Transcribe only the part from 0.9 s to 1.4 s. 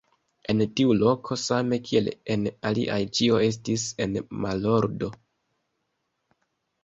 loko,